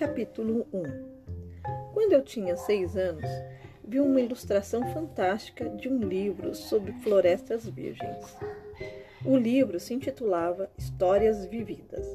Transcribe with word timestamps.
Capítulo 0.00 0.66
1 0.72 0.82
Quando 1.92 2.14
eu 2.14 2.22
tinha 2.22 2.56
seis 2.56 2.96
anos, 2.96 3.30
vi 3.86 4.00
uma 4.00 4.18
ilustração 4.18 4.90
fantástica 4.94 5.68
de 5.68 5.90
um 5.90 5.98
livro 5.98 6.54
sobre 6.54 6.90
florestas 7.02 7.68
virgens. 7.68 8.34
O 9.26 9.36
livro 9.36 9.78
se 9.78 9.92
intitulava 9.92 10.70
Histórias 10.78 11.44
Vividas. 11.44 12.06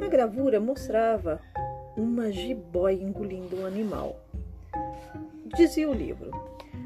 A 0.00 0.08
gravura 0.08 0.58
mostrava 0.58 1.38
uma 1.94 2.32
jiboia 2.32 3.02
engolindo 3.02 3.54
um 3.54 3.66
animal. 3.66 4.18
Dizia 5.54 5.90
o 5.90 5.92
livro: 5.92 6.30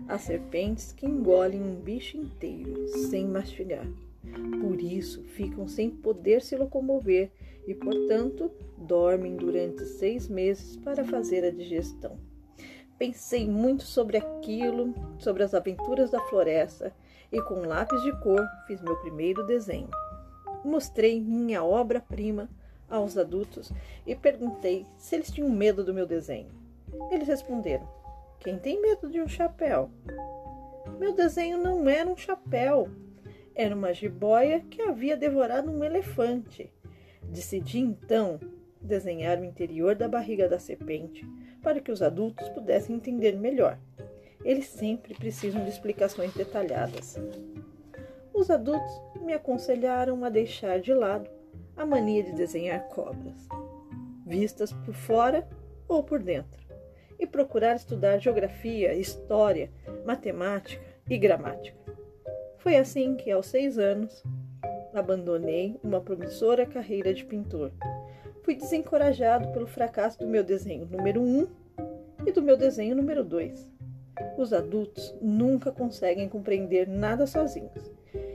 As 0.08 0.22
serpentes 0.22 0.90
que 0.90 1.06
engolem 1.06 1.62
um 1.62 1.76
bicho 1.76 2.16
inteiro 2.16 2.88
sem 2.88 3.24
mastigar. 3.24 3.86
Por 4.60 4.80
isso 4.80 5.22
ficam 5.24 5.66
sem 5.66 5.90
poder 5.90 6.42
se 6.42 6.56
locomover 6.56 7.30
e, 7.66 7.74
portanto, 7.74 8.50
dormem 8.76 9.36
durante 9.36 9.84
seis 9.84 10.28
meses 10.28 10.76
para 10.76 11.04
fazer 11.04 11.44
a 11.44 11.50
digestão. 11.50 12.18
Pensei 12.98 13.48
muito 13.48 13.82
sobre 13.82 14.18
aquilo, 14.18 14.94
sobre 15.18 15.42
as 15.42 15.54
aventuras 15.54 16.10
da 16.10 16.20
floresta 16.20 16.94
e, 17.32 17.40
com 17.42 17.66
lápis 17.66 18.00
de 18.02 18.12
cor, 18.20 18.46
fiz 18.66 18.80
meu 18.80 18.96
primeiro 18.96 19.44
desenho. 19.46 19.90
Mostrei 20.64 21.20
minha 21.20 21.64
obra-prima 21.64 22.48
aos 22.88 23.18
adultos 23.18 23.72
e 24.06 24.14
perguntei 24.14 24.86
se 24.96 25.16
eles 25.16 25.30
tinham 25.30 25.50
medo 25.50 25.82
do 25.82 25.92
meu 25.92 26.06
desenho. 26.06 26.48
Eles 27.10 27.26
responderam: 27.26 27.88
Quem 28.38 28.58
tem 28.58 28.80
medo 28.80 29.10
de 29.10 29.20
um 29.20 29.28
chapéu? 29.28 29.90
Meu 30.98 31.12
desenho 31.12 31.58
não 31.58 31.88
era 31.88 32.08
um 32.08 32.16
chapéu, 32.16 32.88
era 33.54 33.74
uma 33.74 33.92
jiboia 33.92 34.60
que 34.60 34.82
havia 34.82 35.16
devorado 35.16 35.70
um 35.70 35.84
elefante. 35.84 36.72
Decidi 37.22 37.78
então 37.78 38.40
desenhar 38.80 39.38
o 39.38 39.44
interior 39.44 39.94
da 39.94 40.08
barriga 40.08 40.48
da 40.48 40.58
serpente 40.58 41.26
para 41.62 41.80
que 41.80 41.90
os 41.90 42.02
adultos 42.02 42.48
pudessem 42.50 42.96
entender 42.96 43.36
melhor. 43.36 43.78
Eles 44.44 44.66
sempre 44.66 45.14
precisam 45.14 45.62
de 45.64 45.70
explicações 45.70 46.34
detalhadas. 46.34 47.16
Os 48.32 48.50
adultos 48.50 48.92
me 49.22 49.32
aconselharam 49.32 50.22
a 50.24 50.28
deixar 50.28 50.80
de 50.80 50.92
lado 50.92 51.30
a 51.76 51.86
mania 51.86 52.22
de 52.22 52.32
desenhar 52.32 52.88
cobras, 52.88 53.48
vistas 54.26 54.72
por 54.72 54.94
fora 54.94 55.48
ou 55.88 56.02
por 56.02 56.22
dentro, 56.22 56.62
e 57.18 57.26
procurar 57.26 57.76
estudar 57.76 58.18
geografia, 58.18 58.92
história, 58.94 59.70
matemática 60.04 60.84
e 61.08 61.16
gramática. 61.16 61.83
Foi 62.64 62.78
assim 62.78 63.14
que, 63.14 63.30
aos 63.30 63.44
seis 63.44 63.78
anos, 63.78 64.24
abandonei 64.94 65.78
uma 65.84 66.00
promissora 66.00 66.64
carreira 66.64 67.12
de 67.12 67.22
pintor. 67.22 67.70
Fui 68.42 68.54
desencorajado 68.54 69.52
pelo 69.52 69.66
fracasso 69.66 70.18
do 70.20 70.26
meu 70.26 70.42
desenho 70.42 70.86
número 70.86 71.20
um 71.20 71.46
e 72.26 72.32
do 72.32 72.40
meu 72.40 72.56
desenho 72.56 72.96
número 72.96 73.22
dois. 73.22 73.70
Os 74.38 74.54
adultos 74.54 75.14
nunca 75.20 75.70
conseguem 75.70 76.26
compreender 76.26 76.88
nada 76.88 77.26
sozinhos. 77.26 77.92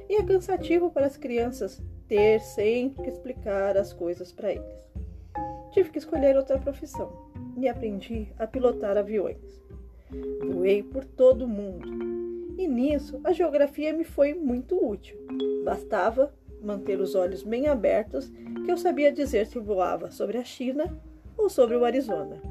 E 0.08 0.18
é 0.18 0.24
cansativo 0.24 0.92
para 0.92 1.08
as 1.08 1.18
crianças 1.18 1.82
ter 2.08 2.40
sempre 2.40 3.06
que 3.06 3.10
explicar 3.10 3.76
as 3.78 3.92
coisas 3.92 4.32
para 4.32 4.52
eles. 4.52 4.86
Tive 5.72 5.90
que 5.90 5.98
escolher 5.98 6.38
outra 6.38 6.60
profissão 6.60 7.32
e 7.58 7.68
aprendi 7.68 8.28
a 8.38 8.46
pilotar 8.46 8.96
aviões. 8.96 9.60
Voei 10.46 10.84
por 10.84 11.04
todo 11.04 11.46
o 11.46 11.48
mundo 11.48 12.19
e 12.60 12.68
nisso 12.68 13.22
a 13.24 13.32
geografia 13.32 13.94
me 13.94 14.04
foi 14.04 14.34
muito 14.34 14.76
útil. 14.86 15.18
Bastava 15.64 16.34
manter 16.62 17.00
os 17.00 17.16
olhos 17.16 17.42
bem 17.42 17.68
abertos 17.68 18.30
que 18.66 18.70
eu 18.70 18.76
sabia 18.76 19.14
dizer 19.14 19.48
se 19.48 19.58
voava 19.58 20.12
sobre 20.12 20.38
a 20.38 20.44
China 20.44 21.02
ou 21.38 21.50
sobre 21.50 21.78
o 21.78 21.86
Arizona. 21.86 22.42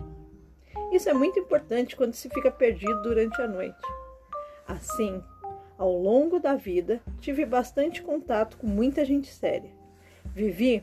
Isso 0.90 1.10
é 1.10 1.12
muito 1.12 1.38
importante 1.38 1.94
quando 1.94 2.14
se 2.14 2.30
fica 2.30 2.50
perdido 2.50 3.02
durante 3.02 3.38
a 3.42 3.46
noite. 3.46 3.76
Assim, 4.66 5.22
ao 5.76 5.92
longo 5.92 6.40
da 6.40 6.54
vida, 6.56 7.02
tive 7.20 7.44
bastante 7.44 8.02
contato 8.02 8.56
com 8.56 8.66
muita 8.66 9.04
gente 9.04 9.30
séria. 9.30 9.70
Vivi 10.34 10.82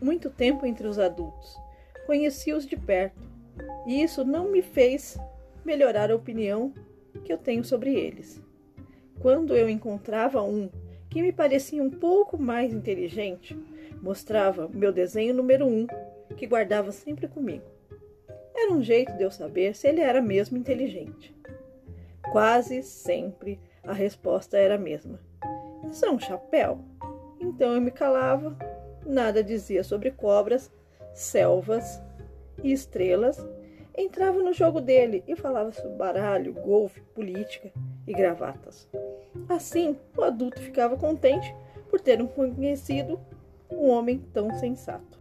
muito 0.00 0.30
tempo 0.30 0.64
entre 0.64 0.86
os 0.86 1.00
adultos, 1.00 1.56
conheci-os 2.06 2.64
de 2.64 2.76
perto, 2.76 3.28
e 3.88 4.00
isso 4.04 4.24
não 4.24 4.48
me 4.48 4.62
fez 4.62 5.18
melhorar 5.64 6.12
a 6.12 6.14
opinião 6.14 6.72
que 7.24 7.32
eu 7.32 7.38
tenho 7.38 7.64
sobre 7.64 7.92
eles. 7.94 8.40
Quando 9.20 9.56
eu 9.56 9.68
encontrava 9.68 10.42
um 10.42 10.68
que 11.08 11.22
me 11.22 11.32
parecia 11.32 11.82
um 11.82 11.90
pouco 11.90 12.40
mais 12.40 12.72
inteligente, 12.72 13.56
mostrava 14.00 14.68
meu 14.68 14.92
desenho 14.92 15.34
número 15.34 15.66
um, 15.66 15.86
que 16.36 16.46
guardava 16.46 16.90
sempre 16.90 17.28
comigo. 17.28 17.64
Era 18.54 18.72
um 18.72 18.82
jeito 18.82 19.12
de 19.12 19.22
eu 19.22 19.30
saber 19.30 19.74
se 19.74 19.88
ele 19.88 20.00
era 20.00 20.20
mesmo 20.20 20.56
inteligente. 20.56 21.34
Quase 22.30 22.82
sempre 22.82 23.60
a 23.82 23.92
resposta 23.92 24.56
era 24.56 24.76
a 24.76 24.78
mesma: 24.78 25.20
Isso 25.90 26.04
é 26.04 26.10
um 26.10 26.18
chapéu. 26.18 26.80
Então 27.40 27.74
eu 27.74 27.80
me 27.80 27.90
calava, 27.90 28.56
nada 29.04 29.42
dizia 29.42 29.82
sobre 29.82 30.10
cobras, 30.10 30.70
selvas 31.12 32.00
e 32.62 32.72
estrelas. 32.72 33.44
Entrava 33.96 34.42
no 34.42 34.52
jogo 34.52 34.80
dele 34.80 35.22
e 35.26 35.36
falava 35.36 35.70
sobre 35.72 35.96
baralho, 35.96 36.54
golfe, 36.54 37.00
política 37.14 37.70
e 38.06 38.12
gravatas. 38.12 38.88
Assim, 39.48 39.96
o 40.16 40.22
adulto 40.22 40.60
ficava 40.60 40.96
contente 40.96 41.54
por 41.90 42.00
ter 42.00 42.22
um 42.22 42.26
conhecido 42.26 43.20
um 43.70 43.88
homem 43.88 44.18
tão 44.32 44.52
sensato. 44.54 45.20